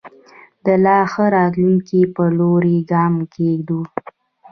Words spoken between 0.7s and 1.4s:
لا ښه